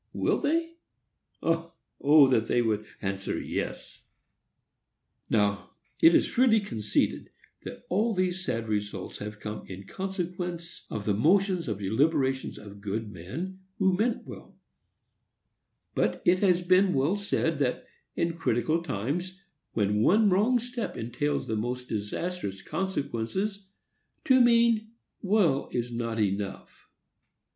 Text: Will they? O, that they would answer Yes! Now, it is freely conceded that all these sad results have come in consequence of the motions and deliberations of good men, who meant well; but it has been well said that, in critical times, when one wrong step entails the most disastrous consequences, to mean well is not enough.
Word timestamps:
Will 0.13 0.39
they? 0.39 0.77
O, 1.43 1.75
that 2.27 2.47
they 2.47 2.63
would 2.63 2.87
answer 3.03 3.39
Yes! 3.39 4.01
Now, 5.29 5.73
it 6.01 6.15
is 6.15 6.25
freely 6.25 6.59
conceded 6.59 7.29
that 7.65 7.83
all 7.87 8.15
these 8.15 8.43
sad 8.43 8.67
results 8.67 9.19
have 9.19 9.39
come 9.39 9.63
in 9.67 9.85
consequence 9.85 10.87
of 10.89 11.05
the 11.05 11.13
motions 11.13 11.67
and 11.67 11.77
deliberations 11.77 12.57
of 12.57 12.81
good 12.81 13.11
men, 13.11 13.59
who 13.77 13.95
meant 13.95 14.25
well; 14.25 14.57
but 15.93 16.23
it 16.25 16.39
has 16.39 16.63
been 16.63 16.95
well 16.95 17.15
said 17.15 17.59
that, 17.59 17.85
in 18.15 18.33
critical 18.33 18.81
times, 18.81 19.39
when 19.73 20.01
one 20.01 20.31
wrong 20.31 20.57
step 20.57 20.97
entails 20.97 21.45
the 21.45 21.55
most 21.55 21.87
disastrous 21.89 22.63
consequences, 22.63 23.67
to 24.25 24.41
mean 24.41 24.93
well 25.21 25.69
is 25.71 25.91
not 25.91 26.19
enough. 26.19 26.89